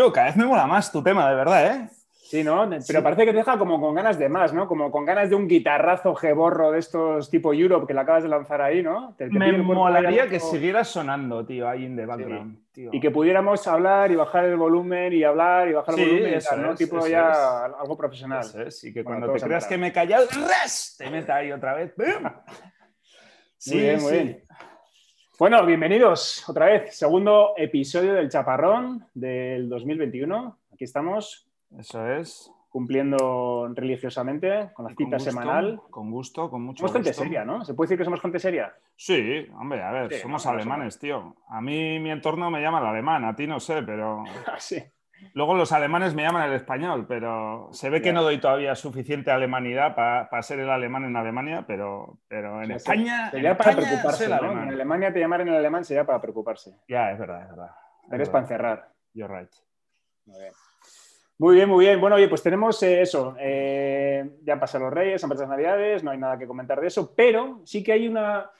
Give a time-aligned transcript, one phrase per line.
[0.00, 1.88] tío, cada vez me mola más tu tema, de verdad, ¿eh?
[2.30, 2.70] Sí, ¿no?
[2.86, 4.68] Pero parece que te deja como con ganas de más, ¿no?
[4.68, 8.28] Como con ganas de un guitarrazo geborro de estos tipo Europe que le acabas de
[8.28, 9.16] lanzar ahí, ¿no?
[9.18, 12.56] me molaría que siguiera sonando, tío, ahí en the background.
[12.74, 16.44] Y que pudiéramos hablar y bajar el volumen y hablar y bajar el volumen y
[16.44, 16.74] tal, ¿no?
[16.76, 18.46] tipo ya algo profesional.
[18.80, 20.94] Y que cuando te creas que me he callado, ¡res!
[20.96, 21.92] te meta ahí otra vez.
[23.58, 24.44] sí, muy bien, muy bien.
[25.40, 26.94] Bueno, bienvenidos otra vez.
[26.94, 30.58] Segundo episodio del Chaparrón del 2021.
[30.70, 32.52] Aquí estamos eso es.
[32.68, 35.80] Cumpliendo religiosamente con la cita semanal.
[35.88, 37.64] Con gusto, con mucho Somos gente seria, ¿no?
[37.64, 38.74] ¿Se puede decir que somos gente seria?
[38.96, 41.34] Sí, hombre, a ver, somos alemanes, tío.
[41.48, 44.22] A mí mi entorno me llama el alemán, a ti no sé, pero.
[44.46, 44.76] Ah, sí.
[45.34, 49.30] Luego los alemanes me llaman el español, pero se ve que no doy todavía suficiente
[49.30, 53.30] alemanidad para ser el alemán en Alemania, pero, pero en España.
[53.30, 54.24] Sería para preocuparse.
[54.26, 56.74] En Alemania te llaman en el alemán sería para preocuparse.
[56.88, 57.70] Ya, es verdad, es verdad.
[58.10, 58.88] Eres para encerrar.
[59.14, 59.52] You're right.
[60.26, 60.52] Muy bien.
[61.38, 62.00] Muy bien, muy bien.
[62.00, 63.34] Bueno, oye, pues tenemos eh, eso.
[63.38, 66.78] Eh, ya han pasado los Reyes, han pasado las Navidades, no hay nada que comentar
[66.80, 68.50] de eso, pero sí que hay una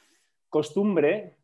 [0.48, 1.36] costumbre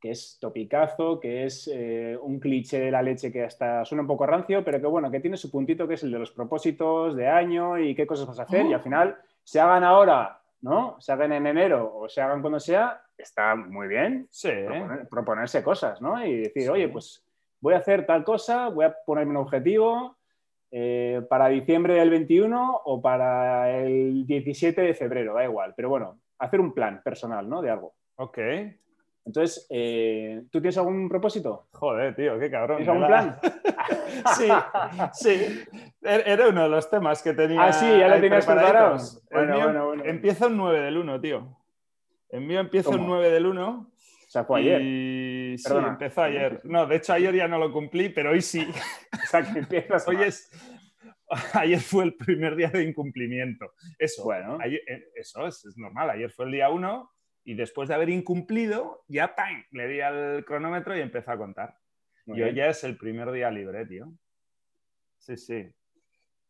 [0.00, 4.08] que es topicazo, que es eh, un cliché de la leche que hasta suena un
[4.08, 7.14] poco rancio, pero que bueno, que tiene su puntito que es el de los propósitos
[7.14, 8.66] de año y qué cosas vas a hacer.
[8.66, 10.96] Y al final, se hagan ahora, ¿no?
[11.00, 14.26] Se hagan en enero o se hagan cuando sea, está muy bien.
[14.30, 14.50] Sí.
[15.10, 16.24] proponerse cosas, ¿no?
[16.24, 17.24] Y decir, oye, pues
[17.60, 20.16] voy a hacer tal cosa, voy a ponerme un objetivo
[20.70, 25.74] eh, para diciembre del 21 o para el 17 de febrero, da igual.
[25.76, 27.60] Pero bueno, hacer un plan personal, ¿no?
[27.60, 27.94] De algo.
[28.16, 28.38] Ok.
[29.24, 31.68] Entonces, eh, ¿tú tienes algún propósito?
[31.72, 32.78] Joder, tío, qué cabrón.
[32.78, 33.38] ¿Tienes algún plan?
[34.36, 34.48] sí,
[35.12, 35.64] sí.
[36.02, 37.64] Er, era uno de los temas que tenía.
[37.64, 38.98] Ah, sí, ya lo tenías preparado.
[39.30, 40.04] Bueno, bueno, bueno.
[40.04, 41.56] Empieza el 9 del 1, tío.
[42.30, 43.90] El mío empieza el 9 del 1.
[44.30, 44.80] O sea, fue ayer.
[44.80, 46.60] Y sí, empezó ayer.
[46.64, 48.64] No, de hecho ayer ya no lo cumplí, pero hoy sí.
[49.12, 50.50] O sea, que empiezas hoy es...
[51.54, 53.72] Ayer fue el primer día de incumplimiento.
[53.98, 54.58] Eso, bueno.
[54.64, 56.10] Eh, eso es, normal.
[56.10, 57.12] Ayer fue el día uno
[57.50, 59.64] y después de haber incumplido, ya ¡pam!
[59.72, 61.76] le di al cronómetro y empezó a contar.
[62.26, 64.12] y hoy ya es el primer día libre, tío.
[65.18, 65.68] Sí, sí.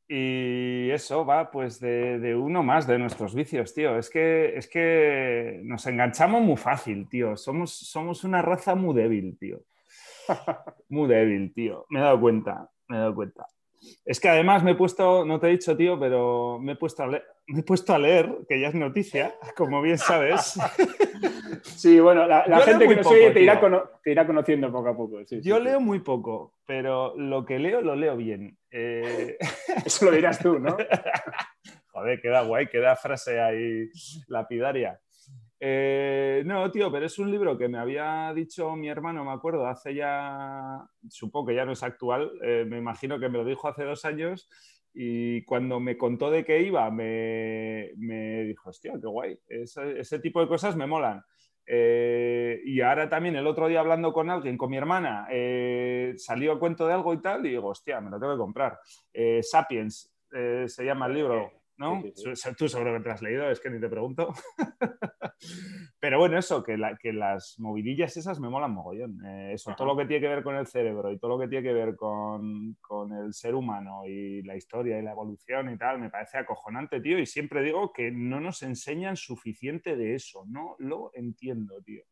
[0.07, 3.97] Y eso va pues de, uno más de nuestros vicios, tío.
[3.97, 7.35] Es que, es que nos enganchamos muy fácil, tío.
[7.35, 9.65] Somos, somos una raza muy débil, tío.
[10.91, 11.87] Muy débil, tío.
[11.89, 13.47] Me he dado cuenta, me he dado cuenta.
[14.05, 17.03] Es que además me he puesto, no te he dicho, tío, pero me he puesto
[17.03, 20.59] a leer, me he puesto a leer que ya es noticia, como bien sabes.
[21.63, 23.61] Sí, bueno, la, gente que nos oye te irá,
[24.03, 25.21] te irá, conociendo poco a poco.
[25.23, 28.57] Yo leo muy poco, pero lo que leo lo leo bien.
[28.71, 29.37] Eh,
[29.85, 30.77] Eso lo dirás tú, ¿no?
[31.89, 33.91] Joder, queda guay, queda frase ahí
[34.29, 35.01] lapidaria.
[35.63, 39.67] Eh, no, tío, pero es un libro que me había dicho mi hermano, me acuerdo,
[39.67, 43.69] hace ya, supongo que ya no es actual, eh, me imagino que me lo dijo
[43.69, 44.49] hace dos años
[44.95, 47.91] y cuando me contó de qué iba, me,
[48.47, 51.23] dijo, hostia, qué guay, ese, tipo de cosas me molan.
[51.73, 55.29] Eh, y ahora también el otro día hablando con alguien, con mi hermana,
[56.17, 58.79] salió a cuento de algo y tal, y digo, hostia, me lo tengo que comprar.
[59.43, 60.11] Sapiens
[60.67, 61.60] se llama el libro.
[61.81, 62.03] ¿No?
[62.59, 64.35] Tú seguro que te has leído, es que ni te pregunto.
[65.99, 69.25] Pero bueno, eso, que, que, las movidillas esas me molan mogollón.
[69.25, 71.49] Eh, eso, todo lo que tiene que ver con el cerebro y todo lo que
[71.49, 75.79] tiene que ver con, con, el ser humano y la historia y la evolución y
[75.79, 77.19] tal, me parece acojonante, tío.
[77.19, 80.45] Y siempre digo que no nos enseñan suficiente de eso.
[80.49, 82.03] No lo entiendo, tío.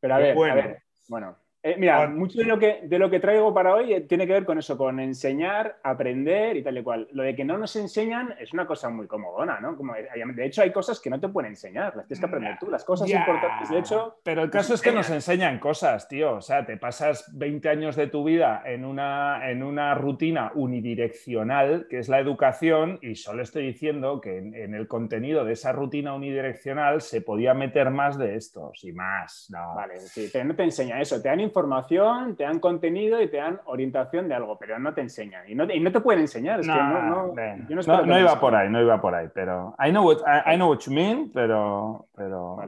[0.00, 0.52] Pero a ver, bueno.
[0.52, 3.92] a ver, bueno, eh, mira, mucho de lo, que, de lo que traigo para hoy
[3.92, 7.08] eh, tiene que ver con eso, con enseñar, aprender y tal y cual.
[7.12, 9.76] Lo de que no nos enseñan es una cosa muy comodona, ¿no?
[9.76, 12.70] Como, de hecho, hay cosas que no te pueden enseñar, las tienes que aprender tú,
[12.70, 14.18] las cosas importantes, de hecho...
[14.22, 16.34] Pero el caso es que nos enseñan cosas, tío.
[16.34, 21.88] O sea, te pasas 20 años de tu vida en una, en una rutina unidireccional,
[21.90, 26.14] que es la educación, y solo estoy diciendo que en, el contenido de esa rutina
[26.14, 29.48] unidireccional se podía meter más de esto, y más.
[29.50, 29.74] No.
[29.74, 33.38] Vale, sí, pero no te enseña eso, te han información, te dan contenido y te
[33.38, 35.48] dan orientación de algo, pero no te enseñan.
[35.48, 36.64] Y no, te pueden enseñar.
[36.64, 40.70] no, no, iba por ahí, no iba por ahí, pero I know what, I, know
[40.70, 42.06] what you mean, pero...
[42.14, 42.58] pero...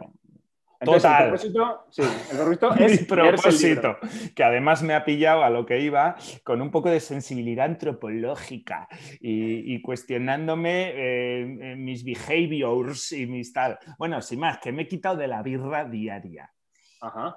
[0.83, 3.97] Entonces, el propósito, sí, el propósito es propósito,
[4.35, 8.89] que además me ha pillado a lo que iba con un poco de sensibilidad antropológica
[9.21, 13.79] y, cuestionándome eh, mis behaviors y mis tal.
[13.99, 16.51] Bueno, sin más, que me he quitado de la birra diaria.
[17.03, 17.37] Ajá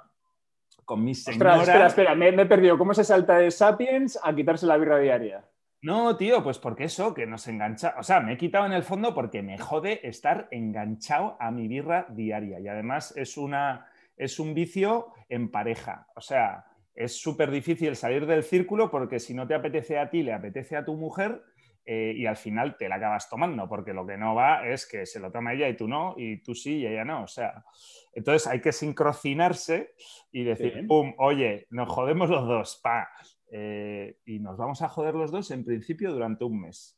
[0.85, 1.61] con mi señora.
[1.61, 2.77] Espera, espera, me, he perdido.
[2.77, 5.45] ¿Cómo se salta de Sapiens a quitarse la birra diaria?
[5.81, 7.95] No, tío, pues porque eso, que nos engancha.
[7.97, 11.67] O sea, me he quitado en el fondo porque me jode estar enganchado a mi
[11.67, 12.59] birra diaria.
[12.59, 16.07] Y además es, una, es un vicio en pareja.
[16.15, 16.65] O sea,
[16.95, 20.77] es súper difícil salir del círculo porque si no te apetece a ti, le apetece
[20.77, 21.43] a tu mujer
[21.85, 25.05] eh, y al final te la acabas tomando, porque lo que no va es que
[25.05, 27.23] se lo toma ella y tú no, y tú sí y ella no.
[27.23, 27.65] O sea,
[28.13, 29.93] entonces hay que sincrocinarse
[30.31, 33.09] y decir, pum, oye, nos jodemos los dos, pa.
[33.51, 36.97] Eh, y nos vamos a joder los dos en principio durante un mes.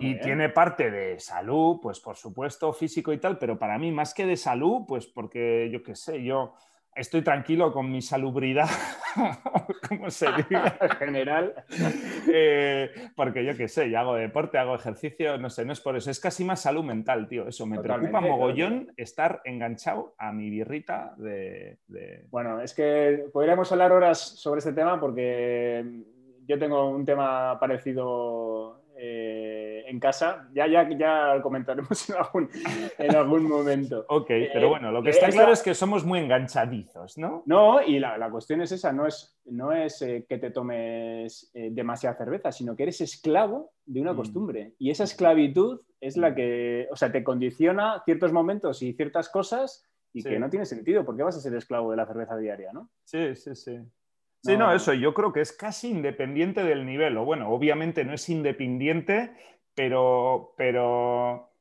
[0.00, 4.14] y tiene parte de salud, pues por supuesto, físico y tal, pero para mí más
[4.14, 6.54] que de salud, pues porque yo qué sé, yo
[6.96, 8.68] estoy tranquilo con mi salubridad,
[9.88, 11.64] como se diga en general,
[12.32, 15.96] eh, porque yo qué sé, yo hago deporte, hago ejercicio, no sé, no es por
[15.96, 20.50] eso, es casi más salud mental, tío, eso me preocupa mogollón estar enganchado a mi
[20.50, 21.78] birrita de,
[22.30, 25.84] Bueno, es que podríamos hablar horas sobre este tema porque
[26.46, 29.45] yo tengo un tema parecido eh,
[29.86, 30.48] en casa.
[30.52, 32.50] Ya, ya, ya comentaremos en algún,
[32.98, 34.04] en algún momento.
[34.08, 37.42] ok, pero bueno, lo que eh, está claro es que somos muy enganchadizos, ¿no?
[37.46, 41.50] No, y la, la cuestión es esa, no es, no es eh, que te tomes
[41.54, 44.16] demasiada cerveza, sino que eres esclavo de una mm.
[44.16, 44.74] costumbre.
[44.78, 46.34] Y esa esclavitud es la mm.
[46.34, 51.04] que, o sea, te condiciona ciertos momentos y ciertas cosas y que no tiene sentido,
[51.04, 52.90] porque vas a ser esclavo de la cerveza diaria, ¿no?
[53.04, 53.78] Sí, sí, sí.
[54.42, 57.16] Sí, no, eso yo creo que es casi independiente del nivel.
[57.18, 59.32] O bueno, obviamente no es independiente,
[59.76, 61.52] pero, pero,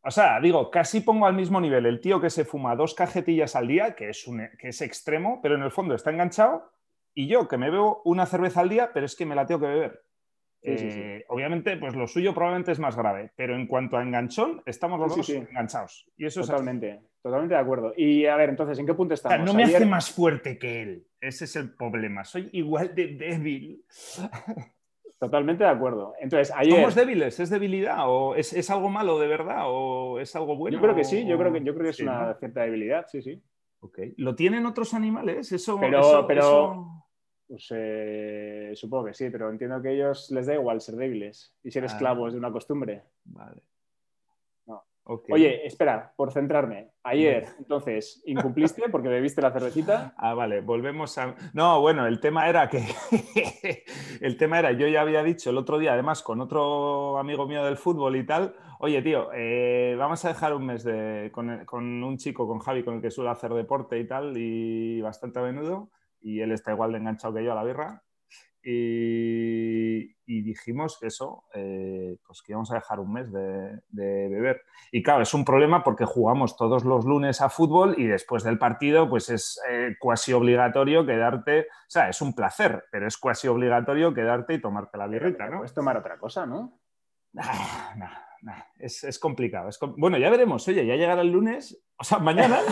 [0.00, 3.56] o sea, digo, casi pongo al mismo nivel el tío que se fuma dos cajetillas
[3.56, 6.70] al día, que es, un, que es extremo, pero en el fondo está enganchado,
[7.14, 9.60] y yo que me bebo una cerveza al día, pero es que me la tengo
[9.60, 10.04] que beber.
[10.62, 14.98] Eh, obviamente, pues lo suyo probablemente es más grave, pero en cuanto a enganchón, estamos
[14.98, 16.06] los dos enganchados.
[16.16, 17.92] Y eso totalmente, totalmente de acuerdo.
[17.96, 19.44] Y a ver, entonces, ¿en qué punto estamos?
[19.44, 21.06] no me hace más fuerte que él.
[21.20, 22.24] Ese es el problema.
[22.24, 23.84] Soy igual de débil.
[25.18, 26.14] Totalmente de acuerdo.
[26.20, 26.74] Entonces, ayer...
[26.74, 27.38] ¿Somos débiles?
[27.40, 28.08] ¿Es debilidad?
[28.08, 29.62] ¿O es, algo malo de verdad?
[29.66, 30.76] ¿O es algo bueno?
[30.76, 33.22] Yo creo que sí, yo creo que, yo creo que es una cierta debilidad, sí,
[33.22, 33.42] sí.
[33.80, 34.14] Okay.
[34.16, 35.52] ¿Lo tienen otros animales?
[35.52, 37.04] Eso, pero, pero,
[37.46, 41.54] pues eh, supongo que sí, pero entiendo que a ellos les da igual ser débiles
[41.62, 41.86] y ser ah.
[41.86, 43.02] esclavos de una costumbre.
[43.24, 43.62] Vale.
[45.06, 46.92] Oye, espera, por centrarme.
[47.02, 50.14] Ayer, entonces, incumpliste porque bebiste la cervecita.
[50.16, 51.34] Ah, vale, volvemos a.
[51.52, 52.82] No, bueno, el tema era que.
[54.20, 57.64] el tema era, yo ya había dicho el otro día, además, con otro amigo mío
[57.64, 61.30] del fútbol y tal, oye, tío, eh, vamos a dejar un mes de...
[61.32, 65.00] con, con un chico, con Javi, con el que suelo hacer deporte y tal, y
[65.02, 65.90] bastante a menudo
[66.24, 68.02] y él está igual de enganchado que yo a la birra.
[68.66, 74.62] Y, dijimos eso, eh, pues que íbamos a dejar un mes de, beber.
[74.90, 78.58] Y claro, es un problema porque jugamos todos los lunes a fútbol y después del
[78.58, 83.48] partido, pues es eh, cuasi obligatorio quedarte, o sea, es un placer, pero es cuasi
[83.48, 85.58] obligatorio quedarte y tomarte la birrita, ¿no?
[85.58, 86.80] Puedes tomar otra cosa, ¿no?
[88.78, 89.68] es, complicado.
[89.96, 90.66] bueno, ya veremos.
[90.68, 92.60] Oye, ya llegará el lunes, o sea, mañana.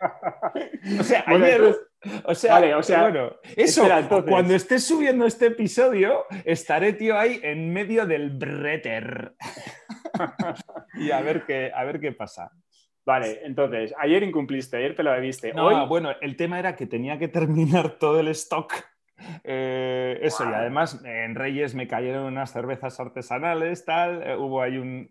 [1.00, 1.89] o sea, ayer.
[2.24, 2.58] O sea,
[3.00, 3.86] bueno, eso,
[4.26, 9.34] cuando estés subiendo este episodio, estaré, tío, ahí en medio del breter.
[10.94, 12.52] y a ver qué, a ver qué pasa.
[13.04, 15.52] Vale, entonces, ayer incumpliste, ayer te lo bebiste.
[15.58, 15.86] Hoy...
[15.88, 18.72] bueno, el tema era que tenía que terminar todo el stock
[19.44, 24.78] eh, eso, y además en Reyes me cayeron unas cervezas artesanales, tal, eh, hubo ahí
[24.78, 25.10] un...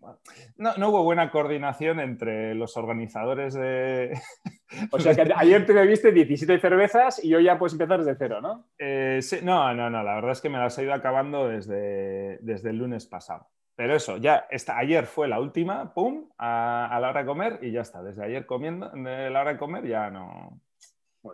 [0.56, 4.18] No, no, hubo buena coordinación entre los organizadores de...
[4.92, 8.40] O sea que ayer te bebiste 17 cervezas y hoy ya puedes empezar desde cero,
[8.40, 8.66] ¿no?
[8.78, 12.70] Eh, no, no, no, la verdad es que me las he ido acabando desde, desde
[12.70, 13.48] el lunes pasado.
[13.80, 17.72] Pero eso, ya está, ayer fue la última, pum, a, la hora de comer y
[17.72, 18.02] ya está.
[18.02, 20.60] Desde ayer comiendo, de la hora de comer ya no,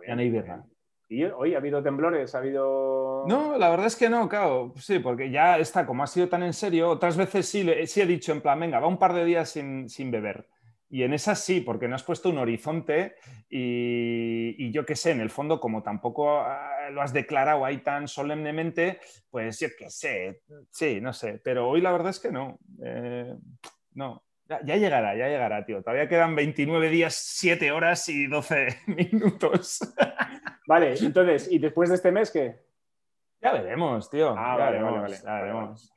[0.07, 0.63] ya no hay birra.
[1.09, 2.35] ¿Y hoy ha habido temblores?
[2.35, 3.23] ¿Ha habido.?
[3.27, 4.73] No, la verdad es que no, claro.
[4.77, 8.05] Sí, porque ya está, como ha sido tan en serio, otras veces sí, sí he
[8.05, 10.47] dicho en plan, venga, va un par de días sin, beber.
[10.89, 13.15] Y en esas sí, porque no has puesto un horizonte
[13.49, 18.07] y, yo qué sé, en el fondo, como tampoco ah, lo has declarado ahí tan
[18.07, 18.99] solemnemente,
[19.29, 21.39] pues yo qué sé, sí, no sé.
[21.43, 22.59] Pero hoy la verdad es que no.
[22.83, 23.33] Eh,
[23.93, 25.81] no, ya, ya, llegará, ya llegará, tío.
[25.81, 29.79] Todavía quedan 29 días, 7 horas y 12 minutos.
[30.67, 32.59] Vale, entonces, ¿y después de este mes qué?
[33.41, 34.35] Ya veremos, tío.
[34.37, 35.93] Ah, vale, vale, vale, ya veremos.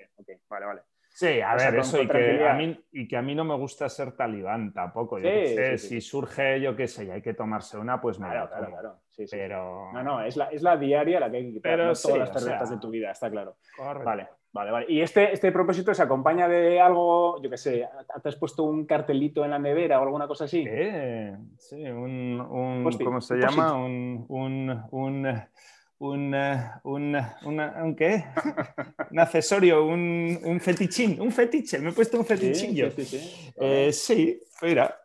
[0.48, 0.82] vale, vale.
[1.08, 3.88] Sí, a ver, eso y que, a mí, y que, a mí, no me gusta
[3.88, 5.18] ser talibán tampoco.
[5.18, 8.48] Yo sé, si surge, yo qué sé, y hay que tomarse una, pues me claro,
[8.48, 9.00] claro, claro.
[9.28, 9.92] Pero...
[9.92, 12.18] No, no, es la, es la diaria la que hay que quitar, Pero no todas
[12.18, 13.56] las cervezas de tu vida, está claro.
[14.04, 14.86] Vale, vale, vale.
[14.88, 17.88] ¿Y este, este propósito se acompaña de algo, yo qué sé,
[18.22, 20.64] te has puesto un cartelito en la nevera o alguna cosa así?
[21.56, 23.74] Sí, un, un ¿cómo se llama?
[23.74, 25.42] Un, un, un
[26.00, 26.34] un,
[26.84, 27.14] un,
[27.44, 28.24] un, qué?
[29.10, 32.90] un accesorio, un, un, fetichín, un fetiche, me he puesto un fetichillo.
[32.90, 33.52] Sí, sí.
[33.60, 34.98] Eh, sí mira.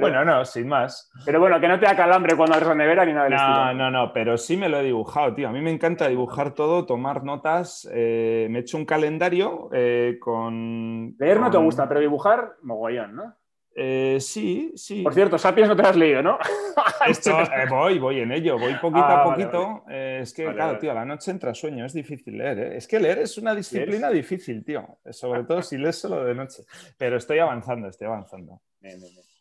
[0.00, 1.10] Bueno, no, sin más.
[1.24, 3.38] Pero bueno, que no te da calambre cuando abres la nevera ni nada del No,
[3.38, 3.74] estilo.
[3.74, 5.48] no, no, pero sí me lo he dibujado, tío.
[5.48, 7.88] A mí me encanta dibujar todo, tomar notas.
[7.92, 11.14] eh, me he hecho un calendario eh, con.
[11.18, 13.34] Leer no te gusta, pero dibujar, mogollón, ¿no?
[13.80, 15.02] Eh, sí, sí.
[15.04, 16.36] Por cierto, Sapiens no te lo has leído, ¿no?
[17.06, 19.84] Esto, eh, voy, voy en ello, voy poquito Ah, a vale, poquito.
[19.88, 22.58] Eh, es que, Vale, claro, tío, a la noche entra sueño, es difícil leer.
[22.72, 24.98] Es que leer es una disciplina difícil, tío.
[25.10, 26.64] Sobre todo si lees solo de noche.
[26.96, 28.60] Pero estoy avanzando, estoy avanzando.
[28.80, 29.37] Bien, bien, bien.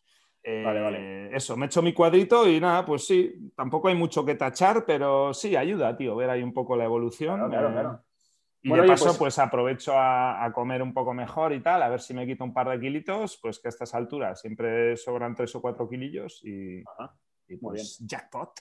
[0.50, 1.36] Eh, Vale, vale.
[1.36, 4.86] Eso, me he hecho mi cuadrito y nada, pues sí, tampoco hay mucho que tachar,
[4.86, 7.36] pero sí, ayuda, tío, ver ahí un poco la evolución.
[7.36, 8.04] Claro, claro, eh, claro.
[8.64, 11.84] Y Bueno, de paso, pues- pues, aprovecho a, a comer un poco mejor y tal,
[11.84, 14.96] a ver si me quito un par de kilitos, pues que a estas alturas siempre
[14.96, 17.14] sobran tres o cuatro kilillos y, Ajá.
[17.50, 18.52] y Muy pues jackpot.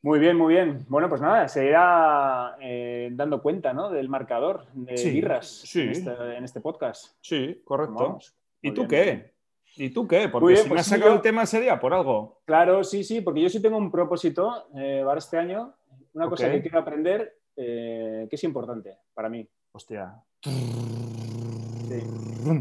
[0.00, 0.86] Muy bien, muy bien.
[0.88, 3.90] Bueno, pues nada, se irá eh, dando cuenta ¿no?
[3.90, 5.82] del marcador de Sí, birras sí.
[5.82, 7.16] En, este, en este podcast.
[7.20, 8.18] Sí, correcto.
[8.62, 9.20] ¿Y tú bien, bien.
[9.20, 9.37] qué?
[9.78, 10.28] ¿Y tú qué?
[10.28, 12.42] Porque bien, si pues me has sí, sacado yo- el tema sería por algo.
[12.44, 15.74] Claro, sí, sí, porque yo sí tengo un propósito eh, para este año,
[16.14, 19.48] una cosa que quiero aprender eh, que es importante para mí.
[19.72, 20.14] Hostia.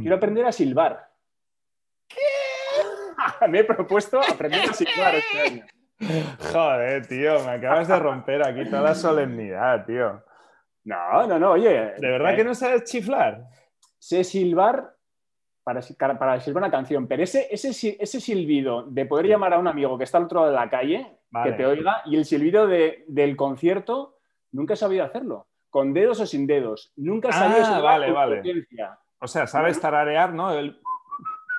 [0.01, 1.09] Quiero aprender a silbar.
[2.07, 2.17] ¿Qué?
[3.50, 5.65] Me he propuesto aprender a silbar este año.
[6.51, 10.24] Joder, tío, me acabas de romper aquí toda la solemnidad, tío.
[10.83, 11.71] No, no, no, oye.
[11.97, 13.43] ¿De verdad que no sabes chiflar?
[14.00, 14.93] sé silbar
[15.67, 19.67] para, para silbar una canción, pero ese, ese, ese silbido de poder llamar a un
[19.67, 21.51] amigo que está al otro lado de la calle, Vale.
[21.51, 24.17] que te oiga, y el silbido de- del concierto,
[24.53, 25.47] nunca he sabido hacerlo.
[25.69, 26.93] Con dedos o sin dedos.
[26.95, 28.41] Nunca he sabido Ah, vale, vale.
[29.19, 30.53] O sea, sabes tararear, ¿no?
[30.57, 30.79] El-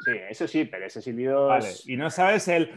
[0.06, 1.68] Sí, eso sí, pero ese silbido Vale.
[1.68, 1.86] es...
[1.86, 2.70] Y no sabes el.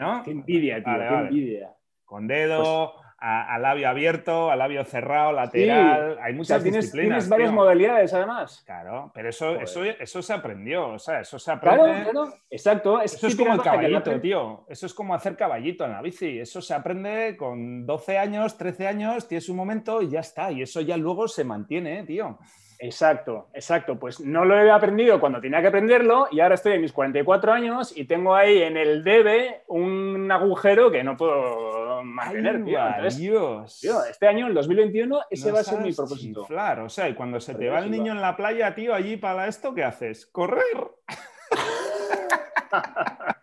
[0.00, 0.22] ¿No?
[0.22, 1.28] Qué envidia, tío, Vale, qué vale.
[1.28, 1.74] envidia.
[2.04, 6.18] Con dedo, Pues a, a labio abierto, a labio cerrado, lateral.
[6.20, 7.08] Hay O muchas sea, tienes, disciplinas.
[7.24, 7.56] tienes varias tío.
[7.56, 8.62] modalidades, además.
[8.66, 10.88] Claro, pero eso, eso, eso se aprendió.
[10.88, 11.80] O sea, eso se aprende.
[11.80, 13.00] Claro, claro, exacto.
[13.00, 14.66] Eso es como el que caballito, tío.
[14.68, 16.38] Eso es como hacer caballito en la bici.
[16.38, 20.52] Eso se aprende con 12 años, 13 años, tienes un momento y ya está.
[20.52, 22.38] Y eso ya luego se mantiene, ¿eh, tío.
[22.86, 23.98] Exacto, exacto.
[23.98, 27.50] Pues no lo he aprendido cuando tenía que aprenderlo y ahora estoy en mis 44
[27.52, 32.86] años y tengo ahí en el debe un agujero que no puedo mantener, Ay, tío.
[32.86, 33.78] Entonces, Dios.
[33.80, 36.42] tío, este año, el 2021, ese No va a ser mi propósito.
[36.42, 36.80] chiflar.
[36.80, 39.48] O sea, y cuando se te va el niño en la playa, tío, allí para
[39.48, 40.26] esto, ¿qué haces?
[40.26, 40.62] ¡Correr!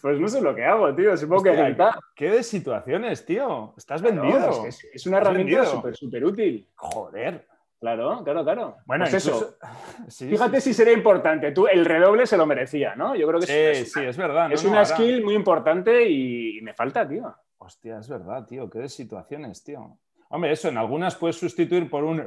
[0.00, 1.16] Pues no sé lo que hago, tío.
[1.16, 1.94] Supongo que gritar.
[2.14, 3.74] ¿Qué de situaciones, tío?
[3.76, 4.66] Estás vendido.
[4.66, 6.68] es, que es- una herramienta súper, súper útil.
[6.76, 7.46] Joder.
[7.78, 8.76] Claro, claro, claro.
[8.86, 9.56] Bueno, pues eso.
[10.08, 11.52] Sí, Fíjate sí, si sería importante.
[11.52, 13.14] Tú, el redoble se lo merecía, ¿no?
[13.14, 14.50] Yo creo que Sí, es, sí, es verdad.
[14.52, 17.34] es no, no, una ahora- skill muy importante y me falta, tío.
[17.58, 18.68] Hostia, es verdad, tío.
[18.70, 19.98] Qué de situaciones, tío.
[20.28, 22.24] Hombre, eso en algunas puedes sustituir por un "Eh",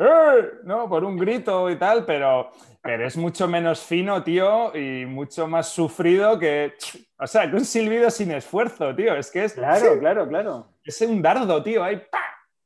[0.64, 0.88] ¿no?
[0.88, 2.50] Por un grito y tal, pero,
[2.82, 6.74] pero es mucho menos fino, tío, y mucho más sufrido que.
[7.20, 9.16] O sea, que un silbido sin esfuerzo, tío.
[9.16, 10.68] Es que es, Claro, claro, claro.
[10.84, 11.84] es un dardo, tío.
[11.84, 12.20] Ahí, ¡pa!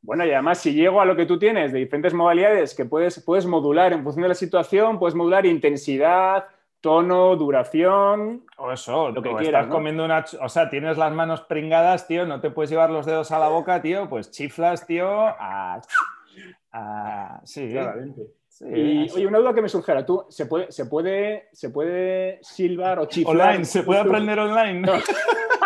[0.03, 3.23] Bueno, y además, si llego a lo que tú tienes de diferentes modalidades que puedes,
[3.23, 6.45] puedes modular en función de la situación, puedes modular intensidad,
[6.81, 8.43] tono, duración.
[8.57, 9.73] O eso, Lo que quieras, estás ¿no?
[9.75, 10.25] comiendo una.
[10.41, 13.47] O sea, tienes las manos pringadas, tío, no te puedes llevar los dedos a la
[13.47, 15.79] boca, tío, pues chiflas, tío, a.
[16.73, 17.71] a- sí,
[18.49, 19.15] sí, Y así.
[19.15, 23.05] oye, una duda que me surgiera, ¿tú se puede, se puede, se puede silbar o
[23.05, 23.35] chiflar?
[23.51, 24.81] Online, ¿se puede aprender online?
[24.81, 24.93] No.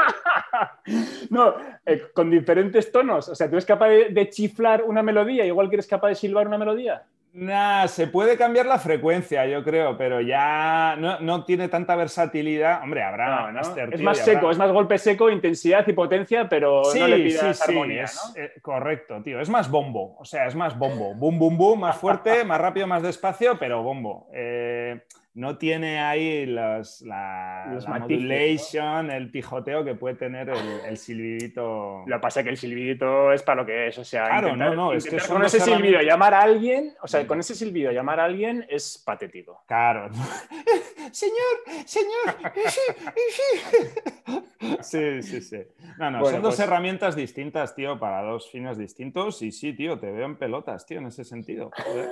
[1.29, 1.53] No,
[1.85, 3.29] eh, con diferentes tonos.
[3.29, 6.15] O sea, ¿tú eres capaz de, de chiflar una melodía igual que eres capaz de
[6.15, 7.03] silbar una melodía?
[7.33, 12.81] Nah, se puede cambiar la frecuencia, yo creo, pero ya no, no tiene tanta versatilidad.
[12.81, 13.75] Hombre, habrá No, ¿no?
[13.91, 17.17] Es más seco, habrá- es más golpe seco, intensidad y potencia, pero Sí, no le
[17.17, 18.41] sí, pidas sí, armonía, es- ¿no?
[18.41, 19.39] eh, correcto, tío.
[19.39, 21.13] Es más bombo, o sea, es más bombo.
[21.13, 24.29] Boom, boom, boom, más fuerte, más rápido, más despacio, pero bombo.
[24.33, 25.01] Eh,
[25.37, 30.57] no tiene ahí los, la, Los la matices, modulation, el pijoteo que puede tener el,
[30.87, 32.03] el silbidito.
[32.07, 33.97] Lo que pasa es que el silbidito es para lo que es.
[33.99, 37.07] O sea, Claro, intentar- no, no, es que con ese silbido llamar a alguien, o
[37.07, 39.61] sea, con ese silbido llamar a alguien es patético.
[39.67, 40.09] Claro.
[41.11, 42.35] señor, señor.
[44.81, 45.57] Sí, sí, sí.
[45.97, 49.41] No, no, Bueno, son dos pues- herramientas distintas, tío, para dos fines distintos.
[49.41, 51.71] Y sí, tío, te veo en pelotas, tío, en ese sentido.
[51.85, 52.09] joder.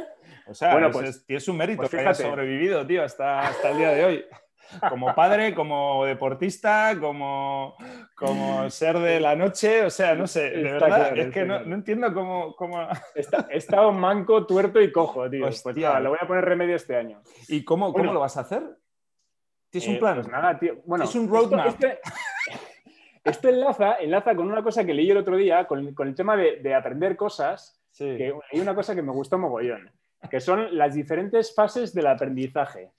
[0.47, 2.23] O sea, Bueno, es- pues- es- tienes un mérito pues que fíjate.
[2.23, 4.25] sobrevivido, tío, hasta, hasta el día de hoy.
[4.89, 7.75] Como padre, como deportista, como,
[8.15, 11.45] como ser de la noche, o sea, no sé, de Está verdad, claro, es que
[11.45, 12.87] no, no entiendo cómo, cómo...
[13.13, 15.41] Está- He estado manco, tuerto y cojo, tío.
[15.43, 15.89] Pues Hostia.
[15.89, 17.21] nada, le voy a poner remedio este año.
[17.47, 18.13] ¿Y cómo, cómo Bueno.
[18.13, 18.63] lo vas a hacer?
[19.69, 20.15] ¿Tienes Eh, un plan?
[20.15, 20.77] Pues nada, tío.
[20.85, 21.67] Bueno, Es un esto- roadmap.
[21.67, 21.87] Esto,
[23.23, 26.35] esto enlaza, enlaza con una cosa que leí el otro día, con, con el tema
[26.35, 28.17] de, de aprender cosas, Sí.
[28.17, 29.89] que hay una cosa que me gustó mogollón,
[30.29, 32.91] que son las diferentes fases del aprendizaje.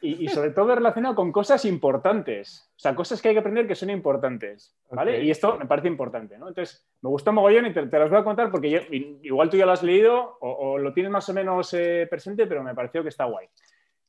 [0.00, 2.70] y, sobre todo relacionado con cosas importantes.
[2.76, 4.76] O sea, cosas que hay que aprender que son importantes.
[4.90, 5.24] ¿Vale?
[5.24, 6.48] Y esto me parece importante, ¿no?
[6.48, 8.86] Entonces, me gustó mogollón y te, las voy a contar porque
[9.22, 12.62] igual tú ya lo has leído o, lo tienes más o menos eh, presente, pero
[12.62, 13.48] me pareció que está guay.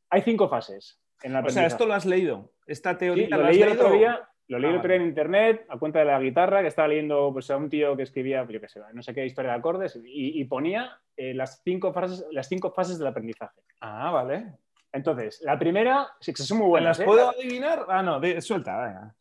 [0.10, 1.00] Hay cinco fases.
[1.24, 2.52] En la o sea, esto lo has leído.
[2.68, 3.30] Esta teoría.
[3.30, 4.28] lo, leí el otro día.
[4.48, 6.88] Lo leí ah, el otro día en internet a cuenta de la guitarra, que estaba
[6.88, 9.58] leyendo pues, a un tío que escribía, yo qué sé, no sé qué historia de
[9.58, 13.62] acordes, y, ponía eh, las, cinco fases, las cinco fases del aprendizaje.
[13.82, 14.54] Ah, vale.
[14.92, 17.00] Entonces, la primera, sí que son muy buenas.
[17.00, 17.06] ¿Las ¿eh?
[17.06, 17.86] puedo adivinar?
[17.90, 19.16] Ah, no, suelta, venga.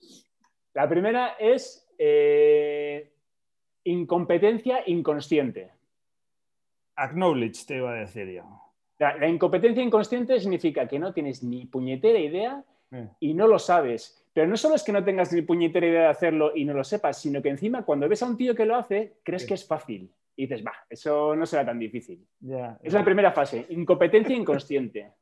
[0.75, 3.13] La primera es eh,
[3.85, 5.73] incompetencia inconsciente.
[6.97, 8.45] Acknowledge, te iba a decir yo.
[8.99, 12.65] La, incompetencia inconsciente significa que no tienes ni puñetera idea
[13.19, 14.24] y no lo sabes.
[14.35, 16.83] Pero no solo es que no tengas ni puñetera idea de hacerlo y no lo
[16.83, 19.67] sepas, sino que encima cuando ves a un tío que lo hace, crees que es
[19.67, 20.13] fácil.
[20.37, 22.27] Y dices, va, eso no será tan difícil.
[22.83, 25.13] es la primera fase, incompetencia inconsciente.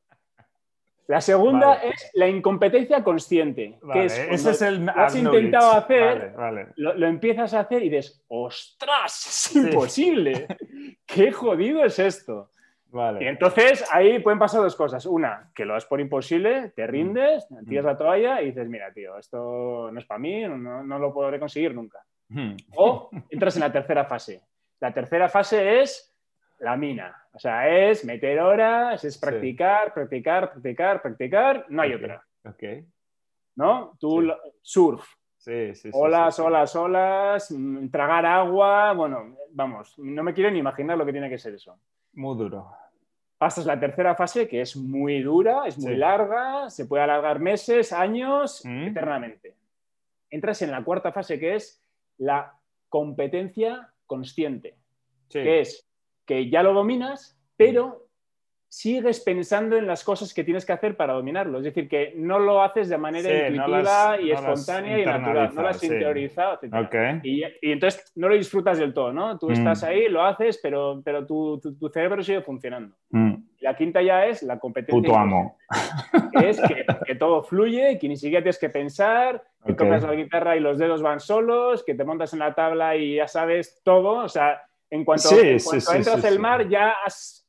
[1.05, 6.33] La segunda es la incompetencia consciente, que es ese es el lo has intentado hacer,
[6.77, 9.27] lo, empiezas a hacer y dices, ¡ostras!
[9.27, 10.47] Es imposible.
[11.05, 12.49] ¡Qué jodido es esto!
[13.19, 15.05] Y entonces ahí pueden pasar dos cosas.
[15.05, 17.65] Una, que lo das por imposible, te rindes, mm.
[17.65, 21.39] tiras la toalla y dices, mira, tío, esto no es para mí, no, lo podré
[21.39, 21.99] conseguir nunca.
[22.29, 22.55] Mm.
[22.75, 24.43] O entras en la tercera fase.
[24.79, 26.15] La tercera fase es
[26.59, 27.15] la mina.
[27.33, 31.65] O sea, es meter horas, es practicar, practicar, practicar, practicar.
[31.69, 32.23] No hay otra.
[33.55, 33.97] ¿No?
[33.99, 35.03] Tú surf.
[35.37, 38.93] Sí, sí, olas, olas, olas, mm, tragar agua.
[38.93, 41.77] Bueno, vamos, no me quiero ni imaginar lo que tiene que ser eso.
[42.13, 42.71] Muy duro
[43.43, 47.91] pasas la tercera fase, que es muy dura, es muy larga, se puede alargar meses,
[47.91, 48.87] años, mm.
[48.87, 49.53] eternamente.
[50.29, 51.83] Entras en la cuarta fase, que es
[52.17, 54.77] la competencia consciente,
[55.29, 55.85] que es
[56.25, 58.07] que ya lo dominas, pero
[58.73, 61.59] sigues pensando en las cosas que tienes que hacer para dominarlo.
[61.59, 65.67] Es decir, que no lo haces de manera intuitiva y espontánea y natural, no lo
[65.67, 66.59] has interiorizado.
[67.21, 69.37] Y, entonces no lo disfrutas del todo, ¿no?
[69.37, 69.85] Tú estás mm.
[69.85, 72.95] ahí, lo haces, pero, pero tu, tu, cerebro sigue funcionando.
[73.11, 73.35] Mm.
[73.61, 74.99] La quinta ya es la competencia.
[74.99, 75.55] Puto amo.
[76.39, 76.59] Que es
[77.05, 80.79] que, todo fluye, que ni siquiera tienes que pensar, que tocas la guitarra y los
[80.79, 84.23] dedos van solos, que te montas en la tabla y ya sabes todo.
[84.23, 87.42] O sea, en cuanto, en cuanto entras el mar ya has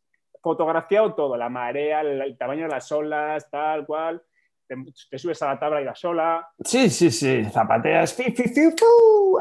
[0.44, 4.22] fotografiado todo, la marea, el, tamaño de las olas, tal cual.
[4.66, 6.48] Te, subes a la tabla y la sola.
[6.62, 7.44] Sí, sí, sí.
[7.46, 8.34] Zapateas, fi,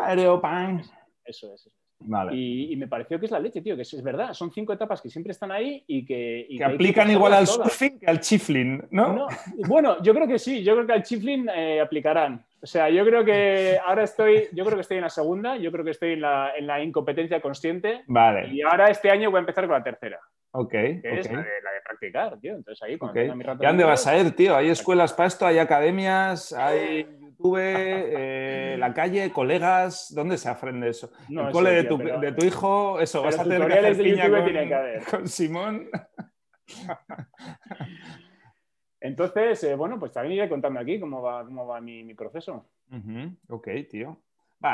[0.02, 0.82] aeropan.
[1.24, 1.70] Eso es.
[2.06, 2.36] Vale.
[2.36, 4.34] Y, me pareció que es la leche, tío, que es, verdad.
[4.34, 6.48] Son cinco etapas que siempre están ahí y que.
[6.58, 9.28] que, aplican igual al surfing que al chifling, ¿no?
[9.68, 10.64] Bueno, yo creo que sí.
[10.64, 12.46] Yo creo que al chifling eh, aplicarán.
[12.62, 15.72] O sea, yo creo que ahora estoy, yo creo que estoy en la segunda, yo
[15.72, 18.04] creo que estoy en la, en la incompetencia consciente.
[18.08, 18.54] Vale.
[18.54, 20.20] Y ahora este año voy a empezar con la tercera.
[20.56, 20.72] Ok.
[20.72, 22.56] Que es la de, practicar, tío.
[22.56, 24.56] Entonces ahí, cuando ¿Y dónde vas a ir, tío?
[24.56, 25.48] ¿Hay escuelas para esto?
[25.48, 26.54] ¿Hay academias?
[26.54, 27.58] ¿Hay YouTube?
[27.60, 29.32] Eh, ¿La calle?
[29.32, 30.14] ¿Colegas?
[30.14, 31.12] ¿Dónde se aprende eso?
[31.28, 33.00] ¿El cole de, tu, de, tu, hijo?
[33.00, 34.44] Eso, vas a tener que hacer piña con,
[35.10, 35.90] con Simón.
[39.02, 42.70] Entonces, eh, bueno, pues también iré contando aquí cómo va, cómo va mi, mi proceso.
[43.50, 44.22] Ok, tío.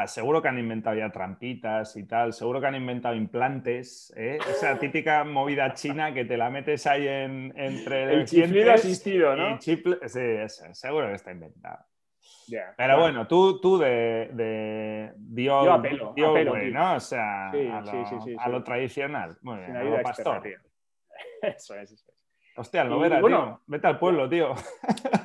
[0.06, 4.38] Seguro que han inventado ya trampitas y tal, seguro que han inventado implantes, ¿eh?
[4.47, 9.60] esa típica movida china que te la metes ahí en, entre el chiflido asistido, ¿no?
[9.60, 9.82] sí,
[10.73, 11.80] seguro que está inventado.
[12.78, 16.13] Pero bueno, tú, tú de, de Dios, Yo apelo,
[16.71, 16.95] ¿no?
[16.95, 19.38] O sea, a, lo, tradicional.
[19.41, 20.43] Muy bien, a lo pastor.
[21.41, 22.28] eso es, eso es.
[22.56, 23.62] Hostia, no verás, tío.
[23.67, 24.54] Vete al pueblo, tío.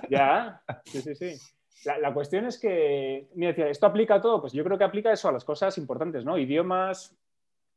[0.09, 1.37] Ya, sí, sí, sí.
[1.85, 4.41] La, cuestión es que, mira, decía, ¿esto aplica a todo?
[4.41, 6.39] Pues yo creo que aplica eso a las cosas importantes, ¿no?
[6.39, 7.17] Idiomas,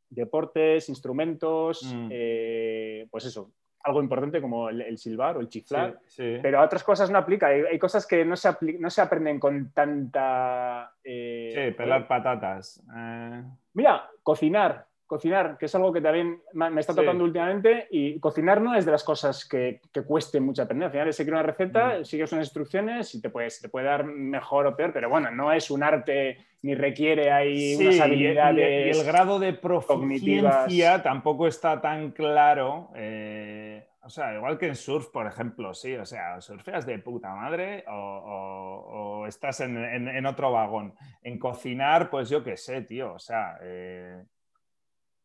[0.10, 2.08] deportes, instrumentos, mm.
[2.12, 3.52] eh, pues eso,
[3.84, 7.48] algo importante como el, silbar o el chiflar, pero a otras cosas no aplica.
[7.48, 10.94] Hay, cosas que no se, no se aprenden con tanta...
[11.04, 12.84] Eh, sí, pelar patatas.
[12.96, 13.44] Eh.
[13.74, 18.76] Mira, cocinar cocinar, que es algo que también me está tocando últimamente, y cocinar no
[18.76, 20.88] es de las cosas que, que cueste mucho aprender.
[20.88, 22.06] Al final, seguir una receta, mm.
[22.06, 25.52] sigues unas instrucciones y te, puedes, te puede dar mejor o peor, pero bueno, no
[25.52, 28.96] es un arte ni requiere ahí unas habilidades.
[28.96, 32.92] Y, el grado de proficiencia tampoco está tan claro.
[32.96, 37.34] Eh, o sea, igual que en surf, por ejemplo, sí, o sea, surfeas de puta
[37.36, 40.94] madre o, estás en, en, otro vagón.
[41.22, 44.24] En cocinar, pues yo qué sé, tío, o sea, eh,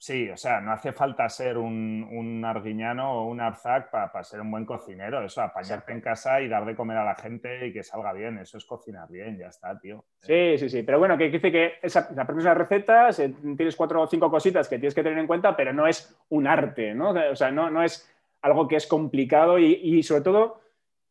[0.02, 4.40] Sí, o sea, no hace falta ser un, un arguiñano o un arzac para ser
[4.40, 5.24] un buen cocinero.
[5.24, 8.36] Eso, apañarte en casa y dar de comer a la gente y que salga bien.
[8.38, 10.04] Eso es cocinar bien, ya está, tío.
[10.18, 10.82] Sí, sí, sí.
[10.82, 14.68] Pero bueno, que dice que esa, aprendes las recetas, eh, tienes cuatro o cinco cositas
[14.68, 17.10] que tienes que tener en cuenta, pero no es un arte, ¿no?
[17.10, 20.62] O sea, no, no es algo que es complicado y, y sobre todo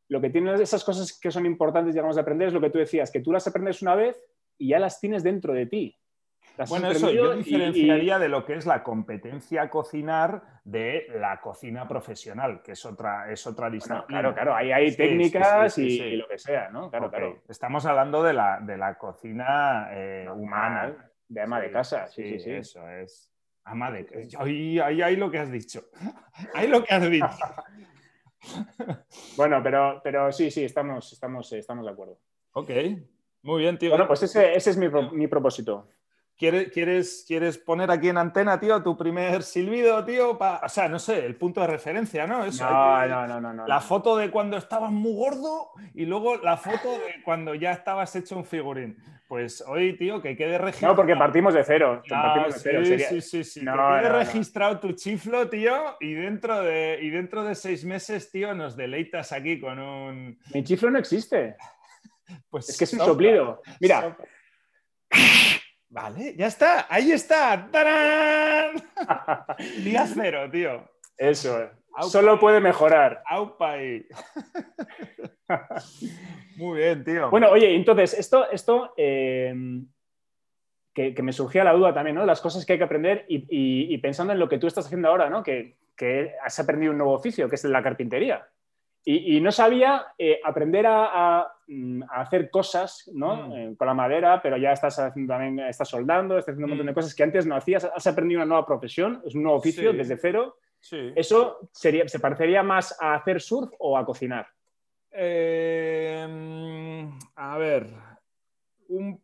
[0.09, 2.79] lo que tienen esas cosas que son importantes, digamos, de aprender es lo que tú
[2.79, 4.21] decías, que tú las aprendes una vez
[4.57, 5.97] y ya las tienes dentro de ti.
[6.69, 11.87] Bueno, eso yo diferenciaría de lo que es la competencia a cocinar de la cocina
[11.87, 14.05] profesional, que es otra, es otra disciplina.
[14.07, 16.89] claro, claro, ahí hay técnicas y, lo que sea, ¿no?
[16.89, 17.41] Claro, claro.
[17.47, 21.11] Estamos hablando de la, de la cocina eh, humana.
[21.27, 22.51] De ama de casa, sí, sí, sí.
[22.51, 23.31] Eso es.
[23.63, 24.43] Ama de casa.
[24.43, 25.85] Ahí, hay lo que has dicho.
[26.53, 27.29] Ahí lo que has dicho.
[29.37, 32.17] bueno, pero, pero sí, sí, estamos, estamos, estamos de acuerdo.
[32.53, 32.69] Ok,
[33.43, 33.89] muy bien, tío.
[33.89, 35.87] Bueno, pues ese, es mi, propósito.
[36.41, 40.39] ¿Quieres, ¿Quieres, ¿Quieres, poner aquí en antena, tío, tu primer silbido, tío?
[40.39, 42.39] O sea, no sé, el punto de referencia, ¿no?
[42.47, 46.57] no, no, no, no, no, La foto de cuando estabas muy gordo y luego la
[46.57, 48.97] foto de cuando ya estabas hecho un figurín.
[49.27, 50.95] Pues hoy, tío, que quede registrado.
[50.95, 52.01] No, porque partimos de cero.
[52.55, 53.59] Sí, sí, sí, sí.
[53.59, 58.55] que quede registrado tu chiflo, tío, y dentro, de, y dentro de seis meses, tío,
[58.55, 60.39] nos deleitas aquí con un.
[60.55, 61.55] Mi chiflo no existe.
[62.49, 63.61] Pues es que es un soplido.
[63.81, 64.15] Mira.
[65.91, 67.67] Vale, ya está, ahí está.
[67.69, 68.81] ¡Tarán!
[69.83, 70.89] Día cero, tío.
[71.17, 71.69] Eso,
[72.09, 73.21] solo puede mejorar.
[73.27, 74.07] Aupai.
[76.55, 77.29] Muy bien, tío.
[77.29, 79.53] Bueno, oye, entonces, esto, esto eh,
[80.93, 82.25] que, me surgía la duda también, ¿no?
[82.25, 85.29] Las cosas que hay que aprender y, pensando en lo que tú estás haciendo ahora,
[85.29, 85.43] ¿no?
[85.43, 85.75] Que,
[86.41, 88.47] has aprendido un nuevo oficio, que es la carpintería.
[89.03, 93.47] Y, no sabía eh, aprender mm, a, hacer cosas ¿no?
[93.47, 93.51] Mm.
[93.53, 96.85] Eh, con la madera, pero ya estás haciendo también, estás soldando, estás haciendo un montón
[96.85, 96.95] de mm.
[96.95, 97.85] cosas que antes no hacías.
[97.85, 100.57] Has aprendido una nueva profesión, es un nuevo oficio desde cero.
[101.15, 104.47] ¿Eso sería, se parecería más a hacer surf o a cocinar?
[105.11, 106.27] Eh,
[107.35, 107.93] a ver,
[108.89, 109.21] un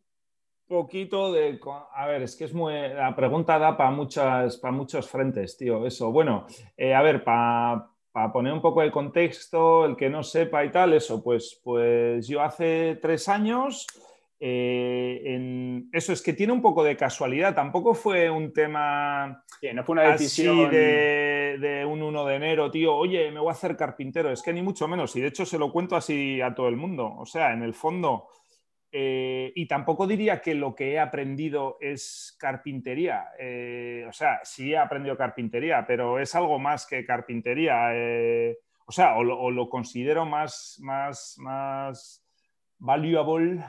[0.67, 1.59] poquito de...
[1.93, 2.73] A ver, es que es muy...
[2.73, 6.11] La pregunta da para muchas, para muchos frentes, tío, eso.
[6.11, 7.87] Bueno, eh, a ver, para
[8.34, 12.41] poner un poco de contexto, el que no sepa y tal, eso, pues, pues yo
[12.41, 13.86] hace tres años
[14.39, 19.93] eh, eso es que tiene un poco de casualidad, tampoco fue un tema no fue
[19.93, 24.43] una decisión de, un 1 de enero, tío, oye, me voy a hacer carpintero, es
[24.43, 27.15] que ni mucho menos, y de hecho se lo cuento así a todo el mundo,
[27.17, 28.27] o sea, en el fondo,
[28.91, 34.71] eh, y tampoco diría que lo que he aprendido es carpintería, eh, o sea, sí
[34.71, 37.91] he aprendido carpintería, pero es algo más que carpintería,
[38.86, 42.26] o sea, o lo, o lo considero más, más, más
[42.78, 43.63] valuable.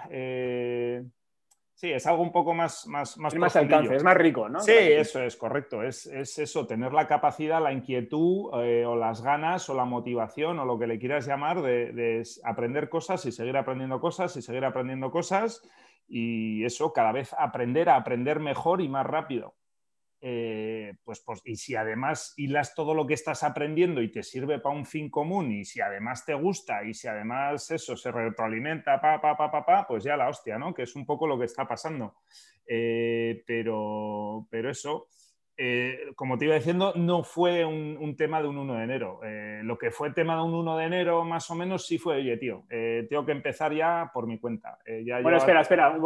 [1.78, 2.88] Sí, es algo un poco más...
[2.88, 4.58] Más, más, más alcance, es más rico, ¿no?
[4.58, 5.84] Sí, eso es correcto.
[5.84, 10.64] Es, eso, tener la capacidad, la inquietud eh, o las ganas o la motivación o
[10.64, 15.12] lo que le quieras llamar de, aprender cosas y seguir aprendiendo cosas y seguir aprendiendo
[15.12, 15.62] cosas
[16.08, 19.54] y eso, cada vez aprender a aprender mejor y más rápido.
[20.20, 24.59] Eh, pues, pues, y si además hilas todo lo que estás aprendiendo y te sirve
[24.59, 29.00] para un fin común, y si además te gusta, y si además eso se retroalimenta,
[29.00, 30.74] pa, pa, pa, pa, pa pues ya la hostia, ¿no?
[30.74, 32.16] Que es un poco lo que está pasando.
[32.66, 35.09] Eh, pero, pero eso,
[35.60, 39.20] eh, como te iba diciendo, no fue un, tema de un 1 de enero.
[39.24, 42.18] Eh, lo que fue tema de un 1 de enero, más o menos, sí fue,
[42.18, 44.78] oye, tío, eh, tengo que empezar ya por mi cuenta.
[45.20, 45.96] bueno, espera, espera,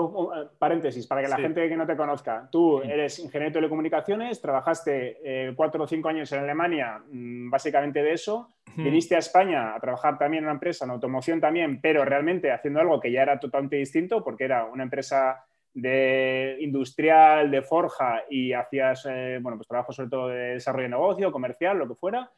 [0.58, 2.48] paréntesis, para que la gente que no te conozca.
[2.50, 8.14] Tú eres ingeniero de telecomunicaciones, trabajaste cuatro o cinco años en Alemania, mm, básicamente de
[8.14, 8.54] eso.
[8.74, 12.80] Viniste a España a trabajar también en una empresa, en automoción también, pero realmente haciendo
[12.80, 18.52] algo que ya era totalmente distinto, porque era una empresa de industrial, de forja y
[18.52, 22.30] hacías, eh, bueno, pues trabajo sobre todo de desarrollo de negocio, comercial, lo que fuera,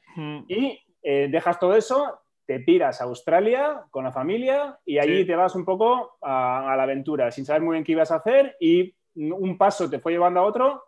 [0.48, 5.34] y eh, dejas todo eso, te tiras a Australia con la familia y allí te
[5.34, 8.94] vas un poco a, la aventura, sin saber muy bien qué ibas a hacer y
[9.14, 10.82] un paso te fue llevando a otro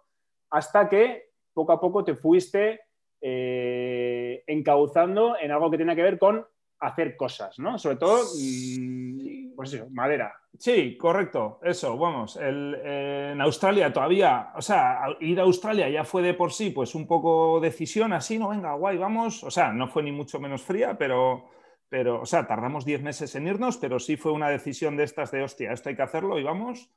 [0.50, 2.80] hasta que poco a poco te fuiste
[3.20, 6.46] eh, encauzando en algo que tiene que ver con
[6.80, 7.78] hacer cosas, ¿no?
[7.78, 10.33] Sobre todo, mm, pues eso, madera.
[10.59, 12.38] Sí, correcto, eso, vamos.
[12.40, 17.07] en Australia todavía, o sea, ir a Australia ya fue de por sí, pues un
[17.07, 19.42] poco decisión así, no, venga, guay, vamos.
[19.45, 21.47] O sea, no fue ni mucho menos fría, pero,
[21.88, 25.31] pero o sea, tardamos 10 meses en irnos, pero sí fue una decisión de estas
[25.31, 26.90] de, hostia, esto hay que hacerlo y vamos.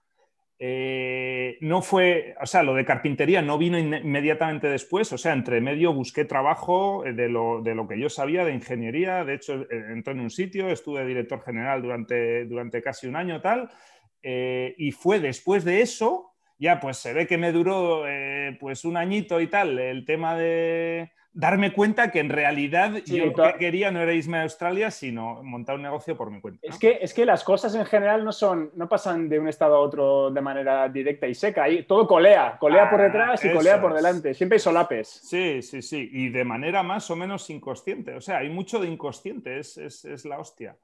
[0.61, 5.61] Eh, no fue, o sea, lo de carpintería no vino inmediatamente después, o sea, entre
[5.61, 9.61] medio busqué trabajo eh, de lo, de lo que yo sabía de ingeniería, de hecho
[9.61, 13.69] eh, entré en un sitio, estuve director general durante, durante casi un año tal,
[14.21, 18.03] y fue después de eso, ya pues se ve que me duró
[18.59, 23.33] pues un añito y tal el tema de, darme cuenta que en realidad yo lo
[23.33, 26.59] que quería no era irme a Australia, sino montar un negocio por mi cuenta.
[26.63, 29.75] Es, que, es que las cosas en general no, son, no pasan de un estado
[29.75, 31.63] a otro de manera directa y seca.
[31.63, 34.33] Ahí todo colea, colea por ah, detrás y colea por delante.
[34.33, 35.07] Siempre hay solapes.
[35.07, 36.09] Sí, sí, sí.
[36.11, 38.15] Y de manera más o menos inconsciente.
[38.15, 40.75] O sea, hay mucho de inconsciente, es, es, la hostia.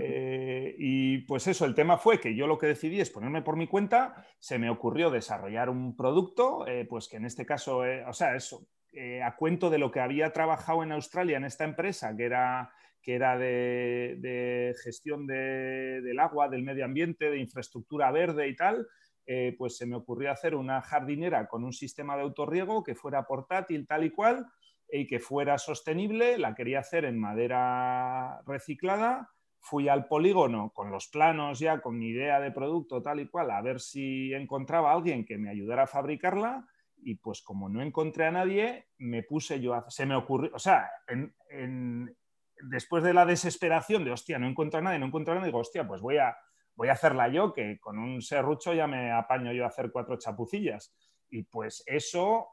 [0.00, 3.56] Eh, y pues eso, el tema fue que yo lo que decidí es ponerme por
[3.56, 8.02] mi cuenta, se me ocurrió desarrollar un producto, eh, pues que en este caso, eh,
[8.06, 11.64] o sea, eso, eh, a cuento de lo que había trabajado en Australia en esta
[11.64, 18.48] empresa, que era, que era de, gestión del agua, del medio ambiente, de infraestructura verde
[18.48, 18.86] y tal,
[19.24, 23.22] eh, pues se me ocurrió hacer una jardinera con un sistema de autorriego que fuera
[23.24, 24.46] portátil tal y cual
[24.90, 26.36] y que fuera sostenible.
[26.36, 29.30] La quería hacer en madera reciclada.
[29.58, 33.52] Fui al polígono con los planos ya, con mi idea de producto tal y cual,
[33.52, 36.68] a ver si encontraba a alguien que me ayudara a fabricarla
[37.04, 39.90] y pues como no encontré a nadie, me puse yo a...
[39.90, 40.90] Se me ocurrió, o sea,
[42.62, 45.58] después de la desesperación de, hostia, no encuentro a nadie, no encuentro a nadie, digo,
[45.58, 46.36] hostia, pues voy a,
[46.74, 50.16] voy a hacerla yo, que con un serrucho ya me apaño yo a hacer cuatro
[50.18, 50.94] chapucillas.
[51.28, 52.48] Y pues eso,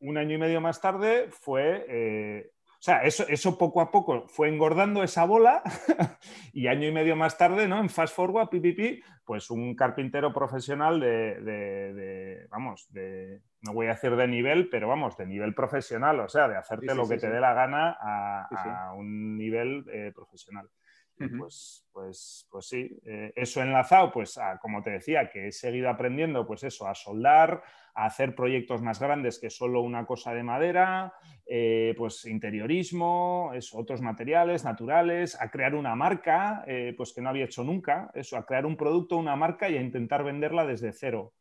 [0.00, 2.52] un año y medio más tarde, fue eh,
[2.84, 5.62] sea, eso, eso poco a poco fue engordando esa bola
[6.52, 7.80] y año y medio más tarde, ¿no?
[7.80, 14.14] En Fast Forward, PPP, pues un carpintero profesional de, vamos, de, no voy a decir
[14.16, 17.40] de nivel, pero vamos, de nivel profesional, o sea, de hacerte lo que te dé
[17.40, 20.68] la gana a, un nivel eh, profesional.
[21.36, 26.46] Pues, pues, pues sí, eh, eso enlazado, pues como te decía, que he seguido aprendiendo,
[26.46, 27.62] pues eso, a soldar,
[27.94, 31.14] a hacer proyectos más grandes que solo una cosa de madera,
[31.46, 37.44] eh, pues interiorismo, otros materiales naturales, a crear una marca, eh, pues que no había
[37.44, 41.34] hecho nunca, eso, a crear un producto, una marca y a intentar venderla desde cero.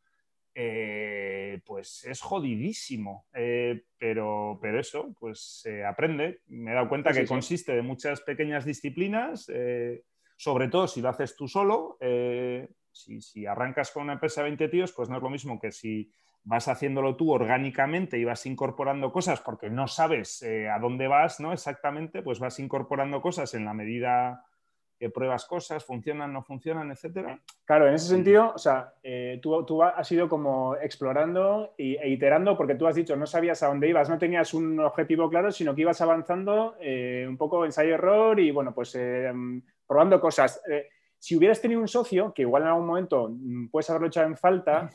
[0.56, 3.26] Eh, pues es jodidísimo,
[3.98, 6.42] pero, pero eso, pues se aprende.
[6.48, 9.48] Me he dado cuenta que consiste de muchas pequeñas disciplinas,
[10.38, 11.98] sobre todo si lo haces tú solo.
[12.92, 15.72] Si, si, arrancas con una empresa de 20 tíos, pues no es lo mismo que
[15.72, 16.12] si
[16.44, 21.40] vas haciéndolo tú orgánicamente y vas incorporando cosas porque no sabes eh, a dónde vas,
[21.40, 21.54] ¿no?
[21.54, 24.46] Exactamente, pues vas incorporando cosas en la medida
[25.10, 27.40] pruebas cosas, funcionan, no funcionan, etcétera.
[27.66, 32.58] Claro, en ese sentido, o sea, eh, tú, tú, has ido como explorando e iterando
[32.58, 35.74] porque tú has dicho, no sabías a dónde ibas, no tenías un objetivo claro, sino
[35.74, 38.98] que ibas avanzando eh, un poco ensayo-error y, bueno, pues
[39.88, 40.62] probando cosas
[41.24, 44.36] si hubieras tenido un socio, que igual en algún momento mm, puedes haberlo echado en
[44.36, 44.90] falta,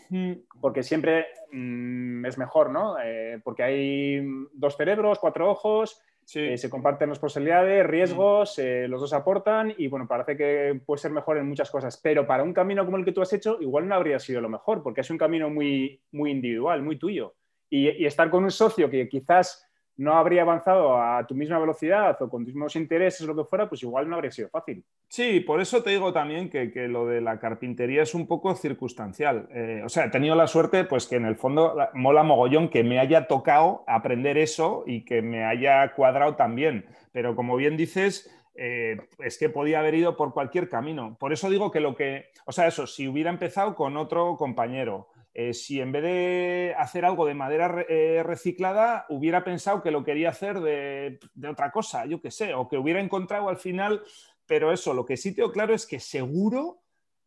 [0.61, 2.97] porque siempre mm, es mejor, ¿no?
[3.03, 4.21] Eh, porque hay
[4.53, 6.03] dos cerebros, cuatro ojos,
[6.35, 11.11] eh, se comparten responsabilidades, riesgos, eh, los dos aportan y bueno, parece que puede ser
[11.11, 13.89] mejor en muchas cosas, pero para un camino como el que tú has hecho, igual
[13.89, 17.35] no habría sido lo mejor, porque es un camino muy, muy individual, muy tuyo.
[17.71, 19.68] y estar con un socio que quizás
[19.99, 23.49] no habría avanzado a tu misma velocidad o con tus mismos intereses o lo que
[23.49, 24.85] fuera, pues igual no habría sido fácil.
[25.09, 29.49] Sí, por eso te digo también que, lo de la carpintería es un poco circunstancial.
[29.53, 32.85] Eh, o sea, he tenido la suerte, pues que en el fondo mola mogollón que
[32.85, 36.87] me haya tocado aprender eso y que me haya cuadrado también.
[37.11, 41.17] Pero como bien dices, eh, es que podía haber ido por cualquier camino.
[41.19, 45.09] Por eso digo que lo que, o sea, eso, si hubiera empezado con otro compañero,
[45.41, 50.03] eh, si en vez de hacer algo de madera eh, reciclada, hubiera pensado que lo
[50.03, 54.03] quería hacer de, otra cosa, yo qué sé, o que hubiera encontrado al final,
[54.47, 56.81] pero eso, lo que sí tengo claro es que seguro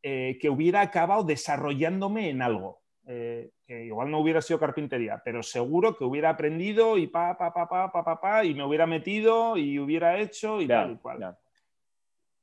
[0.03, 2.81] eh, que hubiera acabado desarrollándome en algo.
[3.05, 7.69] que igual no hubiera sido carpintería, pero seguro que hubiera aprendido y pa, pa, pa,
[7.69, 11.37] pa, pa, pa, y me hubiera metido y hubiera hecho y tal y cual.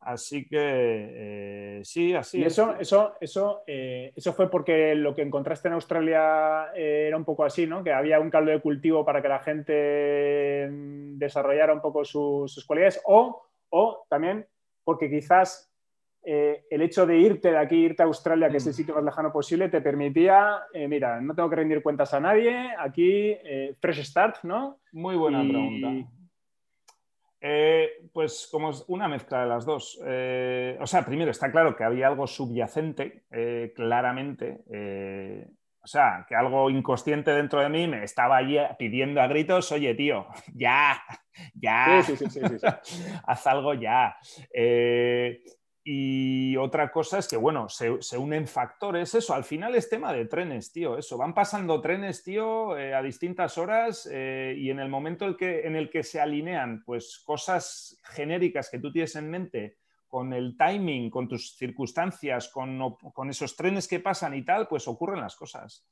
[0.01, 2.39] Así que eh, sí, así.
[2.39, 7.17] Y eso, eso, eso, eh, eso fue porque lo que encontraste en Australia eh, era
[7.17, 7.83] un poco así, ¿no?
[7.83, 12.65] Que había un caldo de cultivo para que la gente mm, desarrollara un poco sus,
[12.65, 13.03] cualidades.
[13.07, 14.47] O, o, también
[14.85, 15.65] porque quizás
[16.21, 18.77] el hecho de irte de aquí, irte a Australia, que es el mm.
[18.77, 23.35] sitio más lejano posible, te permitía, mira, no tengo que rendir cuentas a nadie, aquí
[23.81, 24.79] fresh start, ¿no?
[24.93, 26.07] Muy buena pregunta.
[27.41, 30.01] Eh, pues como una mezcla de las dos.
[30.05, 34.65] Eh, o sea, primero está claro que había algo subyacente, eh, claramente.
[35.81, 39.95] o sea, que algo inconsciente dentro de mí me estaba allí pidiendo a gritos, oye,
[39.95, 41.01] tío, ya,
[41.55, 42.01] ya,
[43.27, 44.17] haz algo ya.
[45.91, 50.27] Y otra cosa es que, bueno, se, unen factores, eso, al final es tema de
[50.27, 54.91] trenes, tío, eso, van pasando trenes, tío, eh, a distintas horas eh, y en el
[54.91, 59.31] momento el que, en el que se alinean, pues, cosas genéricas que tú tienes en
[59.31, 64.69] mente con el timing, con tus circunstancias, con, con esos trenes que pasan y tal,
[64.69, 65.87] pues ocurren las cosas.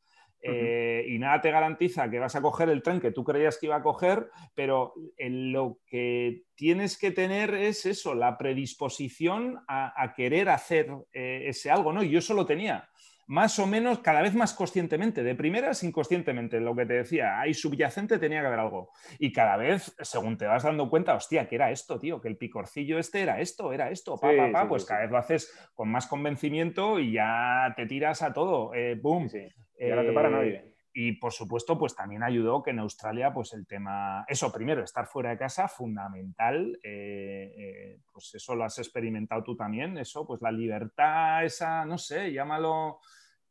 [0.48, 3.66] Eh, y nada te garantiza que vas a coger el tren que tú creías que
[3.66, 10.48] iba a coger, pero lo que tienes que tener es eso, la predisposición a, querer
[10.48, 12.02] hacer eh, ese algo, ¿no?
[12.02, 12.88] Y yo eso lo tenía
[13.26, 17.54] más o menos cada vez más conscientemente, de primeras inconscientemente, lo que te decía, ahí
[17.54, 18.92] subyacente tenía que haber algo.
[19.18, 22.36] Y cada vez, según te vas dando cuenta, hostia, que era esto, tío, que el
[22.36, 25.90] picorcillo este era esto, era esto, pa, pa, pa, pues cada vez lo haces con
[25.90, 29.28] más convencimiento y ya te tiras a todo, eh, boom.
[29.78, 30.54] Nadie.
[30.54, 34.82] Eh, y por supuesto, pues también ayudó que en Australia, pues el tema, eso primero,
[34.82, 40.40] estar fuera de casa, fundamental, eh, pues eso lo has experimentado tú también, eso, pues
[40.40, 43.00] la libertad, esa, no sé, llámalo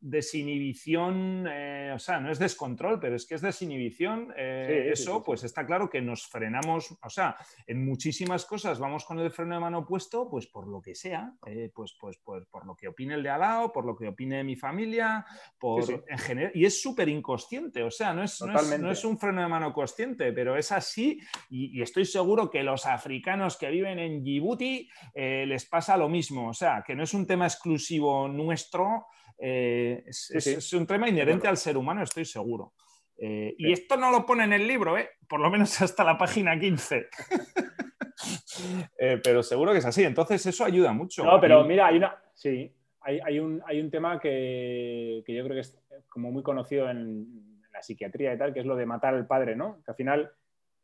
[0.06, 5.44] desinhibición, eh, o sea, no es descontrol, pero es que es desinhibición, eh, eso, pues
[5.44, 9.62] está claro que nos frenamos, o sea, en muchísimas cosas vamos con el freno de
[9.62, 13.16] mano puesto, pues por lo que sea, eh, pues, pues, pues, por lo que opine
[13.16, 15.26] el de al lado, por lo que opine mi familia,
[15.58, 19.42] por en general, y es súper inconsciente, o sea, no es, no es, un freno
[19.42, 24.24] de mano consciente, pero es así, y, estoy seguro que los africanos que viven en
[24.24, 30.04] Djibouti les pasa lo mismo, o sea, que no es un tema exclusivo nuestro, eh,
[30.08, 32.74] es, un tema inherente al ser humano, estoy seguro.
[33.18, 35.10] Eh, y esto no lo pone en el libro, ¿eh?
[35.28, 37.08] por lo menos hasta la página 15.
[39.24, 40.04] pero seguro que es así.
[40.04, 41.24] Entonces eso ayuda mucho.
[41.24, 42.18] No, pero mira, hay una.
[42.34, 45.78] Sí, hay, un, hay un, tema que, yo creo que es
[46.10, 49.56] como muy conocido en la psiquiatría y tal, que es lo de matar al padre,
[49.56, 49.82] ¿no?
[49.84, 50.32] Que al final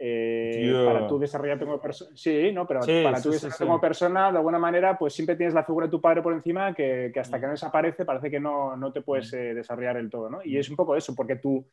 [0.04, 2.10] eh, para tú desarrollarte como persona.
[2.16, 5.64] Sí, no, pero para tú desarrollarte como persona, de alguna manera, pues siempre tienes la
[5.64, 8.92] figura de tu padre por encima que, hasta que no desaparece parece que no, no
[8.92, 9.36] te puedes mm.
[9.36, 10.40] eh, desarrollar el todo, ¿no?
[10.44, 11.64] Y es un poco eso, porque tu,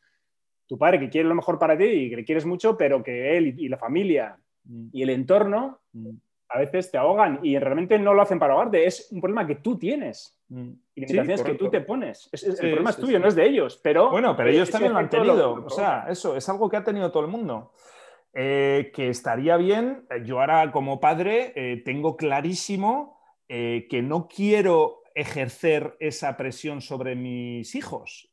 [0.67, 3.39] tu padre que quiere lo mejor para ti y que le quieres mucho, pero que
[3.39, 4.89] él y, la familia mm.
[4.93, 6.11] y el entorno mm.
[6.51, 9.55] a veces te ahogan y realmente no lo hacen para ahogarte, es un problema que
[9.55, 10.35] tú tienes.
[10.51, 12.29] Y limitaciones que tú te pones.
[12.33, 13.81] el problema es tuyo, no es de ellos.
[13.83, 15.65] Pero, bueno, pero ellos también lo han tenido.
[15.65, 17.73] o sea, eso es algo que ha tenido todo el mundo.
[18.41, 25.03] Eh, que estaría bien, eh, yo ahora como padre eh, tengo clarísimo que no quiero
[25.15, 28.31] ejercer esa presión sobre mis hijos.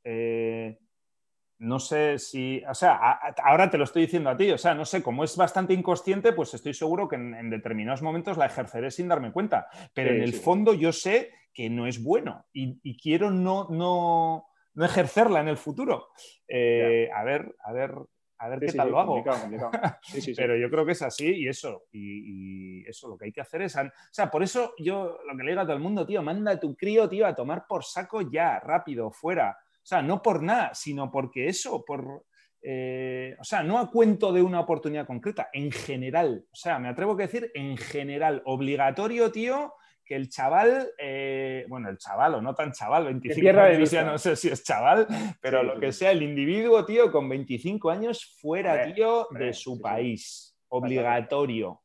[1.58, 2.96] no sé si, o sea,
[3.42, 6.34] ahora te lo estoy diciendo a ti, o sea, no sé, como es bastante inconsciente,
[6.34, 10.34] pues estoy seguro que en, determinados momentos la ejerceré sin darme cuenta, pero en el
[10.34, 15.58] fondo yo sé que no es bueno y, quiero no, no, no, ejercerla en el
[15.58, 16.10] futuro.
[16.50, 17.96] a ver, a ver,
[18.38, 19.24] a ver qué tal lo hago.
[20.36, 23.62] Pero yo creo que es así y eso, y, eso lo que hay que hacer
[23.62, 26.22] es, o sea, por eso yo lo que le digo a todo el mundo, tío,
[26.22, 29.58] manda a tu crío, tío, a tomar por saco ya, rápido, fuera.
[29.60, 32.26] O sea, no por nada, sino porque eso, por,
[32.62, 36.46] eh, o sea, no a cuento de una oportunidad concreta, en general.
[36.52, 39.74] O sea, me atrevo a decir en general, obligatorio, tío,
[40.06, 44.18] que el chaval, eh, bueno, el chaval o no tan chaval, 25 años, ya no
[44.18, 45.08] sé si es chaval,
[45.42, 50.56] pero lo que sea, el individuo, tío, con 25 años fuera, tío, de su país,
[50.70, 51.82] obligatorio.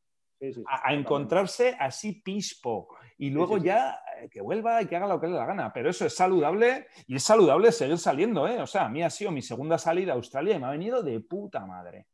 [0.67, 5.27] a, encontrarse así pispo y luego ya eh, que vuelva y que haga lo que
[5.27, 5.73] le da la gana.
[5.73, 8.59] Pero eso es saludable y es saludable seguir saliendo, ¿eh?
[8.59, 11.03] O sea, a mí ha sido mi segunda salida a Australia y me ha venido
[11.03, 12.07] de puta madre.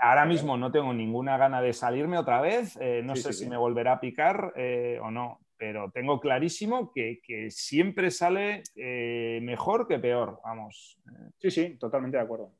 [0.00, 3.56] Ahora mismo no tengo ninguna gana de salirme otra vez, eh, no sé si me
[3.56, 9.98] volverá a picar eh, o no, pero tengo clarísimo que, siempre sale eh, mejor que
[9.98, 10.98] peor, vamos.
[11.38, 12.52] Sí, sí, totalmente de acuerdo.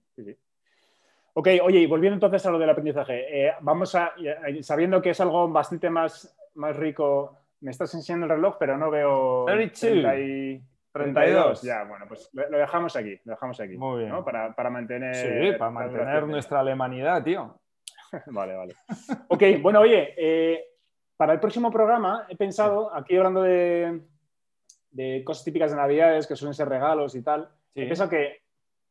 [1.34, 4.12] Ok, oye, y volviendo entonces a lo del aprendizaje, vamos a,
[4.62, 8.90] sabiendo que es algo bastante más, más rico, me estás enseñando el reloj, pero no
[8.90, 9.44] veo...
[9.46, 10.60] 32.
[10.98, 11.62] 32.
[11.62, 13.76] Ya, bueno, pues lo dejamos aquí, lo dejamos aquí.
[13.76, 14.24] Muy bien.
[14.24, 15.14] Para, para, mantener.
[15.14, 17.58] Sí, para mantener nuestra alemanidad, tío.
[18.26, 18.74] vale, vale.
[19.28, 20.64] Ok, bueno, oye, eh,
[21.16, 24.00] para el próximo programa he pensado, aquí hablando de,
[24.90, 28.42] de, cosas típicas de Navidades, que suelen ser regalos y tal, he pensado que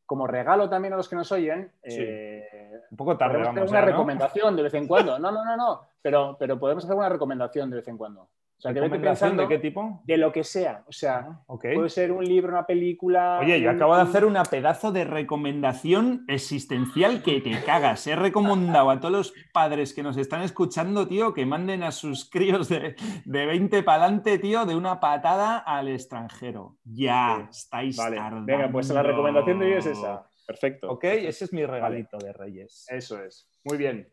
[0.07, 3.39] como regalo también a los que nos oyen, eh, un poco tarde.
[3.39, 5.19] Podemos hacer una recomendación de vez en cuando.
[5.19, 8.29] No, no, no, no, pero, pero podemos hacer una recomendación de vez en cuando.
[8.57, 10.01] O sea, que pensando ¿De qué tipo?
[10.03, 10.83] De lo que sea.
[10.87, 13.37] O sea, ah, puede ser un libro, una película.
[13.39, 18.07] Oye, yo acabo de hacer una pedazo de recomendación existencial que te cagas.
[18.07, 22.27] He recomendado a todos los padres que nos están escuchando, tío, que manden a sus
[22.27, 22.95] críos de,
[23.25, 26.77] de 20 para adelante, tío, de una patada al extranjero.
[26.83, 28.19] Ya, estáis vale.
[28.41, 30.27] Venga, pues la recomendación de hoy es esa.
[30.47, 30.89] Perfecto.
[30.89, 32.87] Ok, ese es mi regalito de Reyes.
[32.89, 33.47] Eso es.
[33.65, 34.11] Muy bien.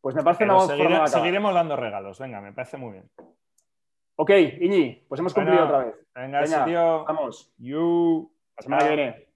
[0.00, 2.18] Pues me parece una forma Seguiremos dando regalos.
[2.18, 3.10] Venga, me parece muy bien.
[4.16, 5.94] Ok, Iñi, pues hemos cumplido otra vez.
[6.14, 7.04] Venga, Venga tío.
[7.04, 7.52] Vamos.
[7.58, 8.30] You.
[8.56, 9.31] La semana que viene.